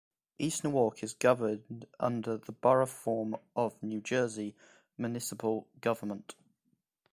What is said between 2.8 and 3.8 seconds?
form of